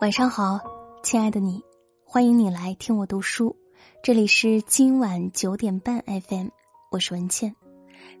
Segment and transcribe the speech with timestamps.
[0.00, 0.60] 晚上好，
[1.02, 1.60] 亲爱的你，
[2.04, 3.56] 欢迎你来听我读书。
[4.00, 6.46] 这里是今晚九点半 FM，
[6.92, 7.52] 我是文倩。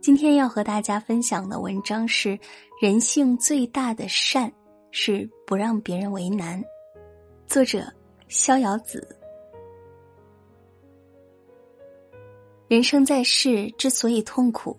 [0.02, 2.36] 今天要和大家分享的文章是：
[2.82, 4.52] 人性最大的善
[4.90, 6.60] 是不让别人为难。
[7.46, 7.86] 作者：
[8.26, 9.16] 逍遥子。
[12.66, 14.76] 人生在世之所以痛苦，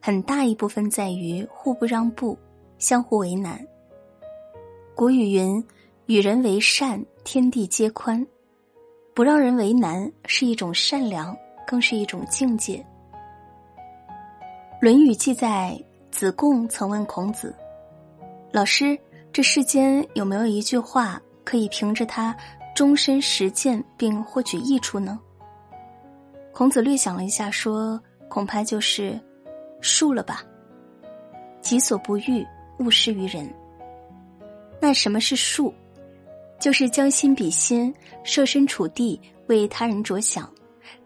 [0.00, 2.36] 很大一部分在于互不让步，
[2.76, 3.64] 相互为难。
[4.96, 5.64] 古语云。
[6.10, 8.20] 与人为善，天地皆宽；
[9.14, 12.78] 不让人为难，是一种善良，更是一种境界。
[14.80, 17.54] 《论语》记载，子贡曾问孔子
[18.50, 18.98] ：“老师，
[19.32, 22.36] 这世间有没有一句话可以凭着它
[22.74, 25.16] 终身实践并获取益处呢？”
[26.52, 29.16] 孔子略想了一下，说：“恐怕就是
[29.80, 30.42] 术了吧。
[31.62, 32.44] 己所不欲，
[32.80, 33.48] 勿施于人。”
[34.82, 35.72] 那什么是术？
[36.60, 40.48] 就是将心比心，设身处地为他人着想，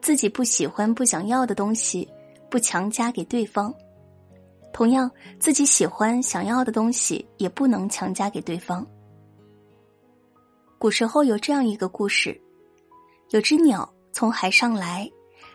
[0.02, 2.08] 自己不喜欢、不想要的东西，
[2.50, 3.72] 不强加给对方；
[4.72, 8.84] 同样，自己喜欢、想要的东西，也不能强加给对方。
[10.76, 12.38] 古时候有这样一个故事：
[13.30, 15.08] 有只鸟从海上来，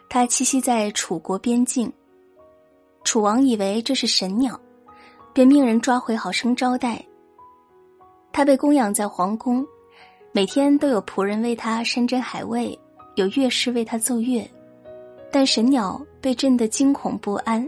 [0.09, 1.91] 它栖息在楚国边境。
[3.03, 4.59] 楚王以为这是神鸟，
[5.33, 7.05] 便命人抓回，好生招待。
[8.31, 9.67] 它被供养在皇宫。
[10.31, 12.77] 每天都有仆人为他山珍海味，
[13.15, 14.47] 有乐师为他奏乐，
[15.31, 17.67] 但神鸟被震得惊恐不安，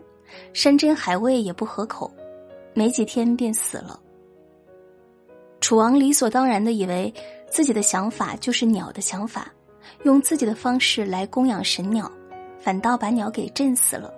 [0.53, 2.09] 山珍海味也不合口，
[2.75, 3.99] 没几天便死了。
[5.59, 7.11] 楚王理所当然的以为
[7.49, 9.51] 自己的想法就是鸟的想法，
[10.03, 12.09] 用自己的方式来供养神鸟，
[12.59, 14.13] 反倒把鸟给震死了。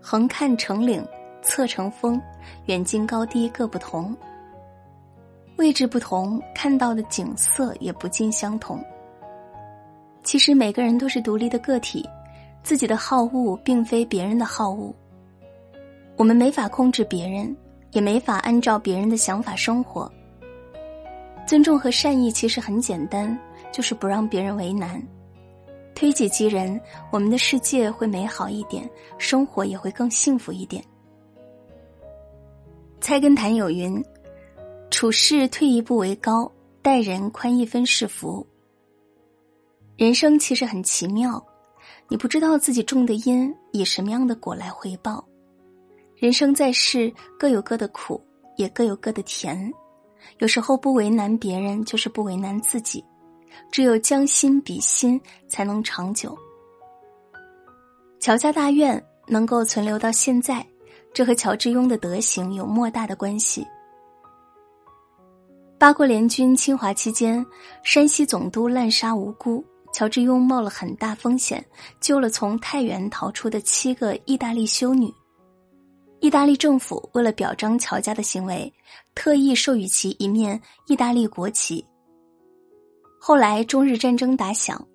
[0.00, 1.04] 横看成岭
[1.42, 2.22] 侧成峰，
[2.66, 4.16] 远近高低各不同。
[5.56, 8.82] 位置不同，看到的景色也不尽相同。
[10.24, 12.08] 其实每个人都是独立的个体，
[12.62, 14.94] 自己的好恶并非别人的好恶。
[16.16, 17.54] 我们没法控制别人，
[17.90, 20.10] 也没法按照别人的想法生活。
[21.46, 23.36] 尊重和善意其实很简单，
[23.72, 25.02] 就是不让别人为难。
[25.94, 26.80] 推己及人，
[27.10, 30.82] 我们的世界会美好一点，生活也会更幸福一点。
[33.00, 34.02] 菜根谭有云。
[34.92, 38.46] 处事退一步为高，待人宽一分是福。
[39.96, 41.42] 人生其实很奇妙，
[42.08, 45.24] 你不知道自己种的因以什么样的果来回报。
[46.14, 48.22] 人生在世，各有各的苦，
[48.58, 49.72] 也各有各的甜。
[50.38, 53.02] 有时候不为难别人，就是不为难自己。
[53.70, 56.36] 只有将心比心，才能长久。
[58.20, 60.64] 乔家大院能够存留到现在，
[61.14, 63.66] 这和乔致庸的德行有莫大的关系。
[65.82, 67.44] 八国联军侵华期间，
[67.82, 71.66] 山西总督滥杀无辜，乔致庸冒了很大风险，
[71.98, 75.12] 救了从太原逃出的七个意大利修女。
[76.20, 78.72] 意大利政府为了表彰乔家的行为，
[79.12, 81.84] 特意授予其一面意大利国旗。
[83.18, 84.86] 后来中日战争打响，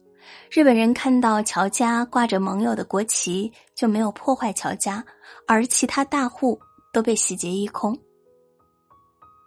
[0.50, 5.04] 日本人看到乔家挂着盟友的国旗，就没有破坏乔家，
[5.50, 6.58] 而其他大户
[6.94, 7.94] 都被洗劫一空。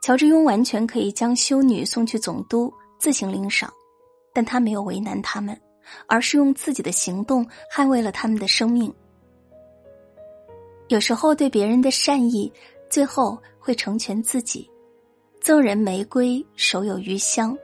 [0.00, 3.70] 乔致庸完全可以将修女送去总督自行领赏，
[4.32, 5.58] 但他没有为难他们，
[6.06, 8.92] 而是用自己的行动捍卫了他们的生命。
[10.88, 12.50] 有时候对别人的善意，
[12.88, 14.68] 最后会成全自己。
[15.40, 17.54] 赠人玫瑰，手有余香；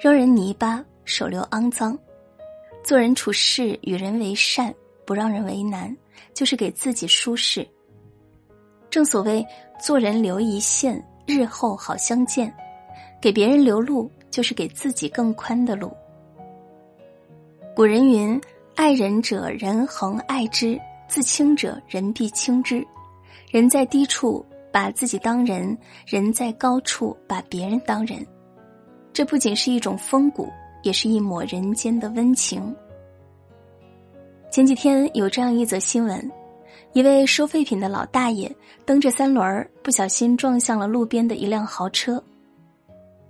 [0.00, 1.96] 扔人泥巴，手留肮脏。
[2.82, 4.74] 做人处事，与人为善，
[5.06, 5.96] 不让人为难，
[6.34, 7.66] 就是给自己舒适。
[8.90, 9.44] 正所谓，
[9.80, 11.02] 做人留一线。
[11.26, 12.52] 日后好相见，
[13.20, 15.90] 给别人留路就是给自己更宽的路。
[17.74, 18.40] 古人云
[18.76, 22.86] ：“爱人者，人恒爱之；自轻者，人必轻之。”
[23.50, 25.76] 人在低处把自己当人，
[26.06, 28.26] 人在高处把别人当人。
[29.12, 30.52] 这不仅是一种风骨，
[30.82, 32.74] 也是一抹人间的温情。
[34.50, 36.30] 前几天有这样一则新闻。
[36.94, 38.50] 一位收废品的老大爷
[38.86, 42.22] 蹬着三轮儿，不小心撞向了路边的一辆豪车。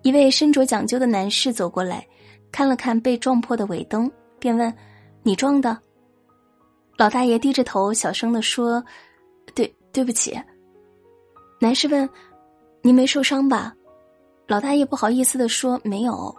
[0.03, 2.07] 一位身着讲究的男士走过来，
[2.53, 4.71] 看了看被撞破的尾灯，便问
[5.25, 5.79] ：“你撞的？”
[6.99, 8.85] 老大爷低着头，小声的说
[9.55, 10.39] ：“对，对不起。”
[11.59, 12.07] 男士问
[12.83, 13.75] ：“您没受伤吧？”
[14.47, 16.37] 老大爷不好意思的说：“没有。”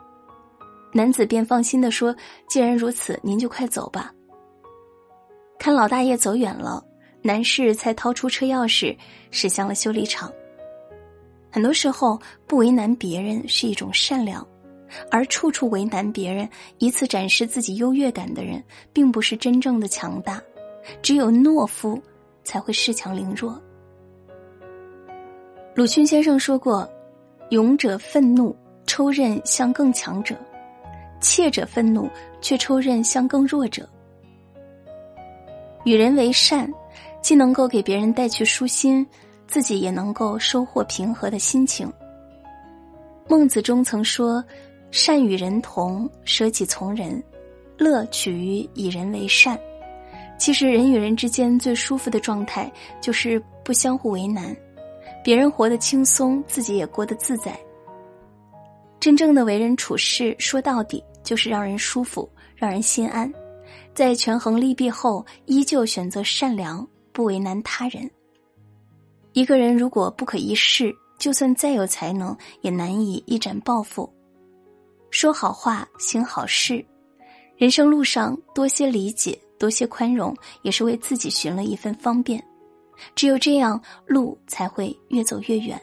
[0.94, 2.16] 男子便放心的说
[2.48, 4.14] ：“既然如此，您就快走吧。”
[5.58, 6.86] 看老大爷走远了。
[7.26, 8.96] 男士才掏出车钥匙，
[9.32, 10.32] 驶向了修理厂。
[11.50, 14.48] 很多时候，不为难别人是一种善良，
[15.10, 18.64] 而处处为难别人，以此展示自己优越感的人，
[18.94, 20.40] 并不是真正的强大。
[21.02, 22.00] 只有懦夫
[22.44, 23.60] 才会恃强凌弱。
[25.74, 26.88] 鲁迅先生说过
[27.50, 28.56] ：“勇者愤怒，
[28.86, 30.36] 抽刃向更强者；
[31.20, 32.08] 怯者愤怒，
[32.40, 33.90] 却抽刃向更弱者。”
[35.86, 36.72] 与人为善，
[37.26, 39.04] 既能够给别人带去舒心。
[39.48, 41.92] 自己也能够收获平和的心情。
[43.28, 44.44] 孟子中曾说
[44.92, 47.24] ：“善与人同，舍己从人，
[47.78, 49.60] 乐取于以人为善。”
[50.38, 54.56] 其实，人与人之间最舒服的状态就是不相互为难，
[55.24, 57.58] 别人活得轻松，自己也过得自在。
[59.00, 63.32] 真正的为人处事，说到底就是让人舒服，让人心安。
[63.94, 68.12] 在权衡利弊后，依旧选择善良，不为难他人。
[69.32, 74.14] 一个人如果不可一世，就算再有才能，也难以一展抱负。
[75.12, 76.86] 说好话，行好事，
[77.56, 82.44] 人生路上多些理解，多些宽容，也是为自己寻了一份方便。
[83.16, 85.82] 只有这样，路才会越走越远，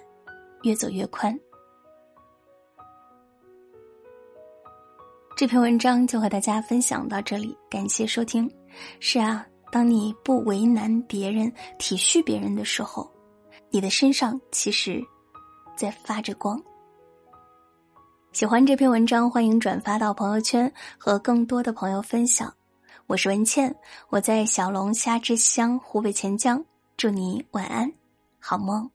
[0.65, 1.39] 越走越宽。
[5.35, 8.51] 这篇文章就和大家分享到这里，感谢收听。
[9.01, 13.11] 是啊，当你不为难别人，体恤别人的时候。
[13.71, 15.03] 你的身上其实，
[15.75, 16.63] 在发着光。
[18.33, 22.53] 喜欢这篇文章，欢迎转发到朋友圈，和更多的朋友分享。
[23.07, 23.75] 我是文倩，
[24.11, 26.63] 我在小龙虾之乡湖北潜江，
[26.99, 27.91] 祝你晚安，
[28.39, 28.91] 好梦。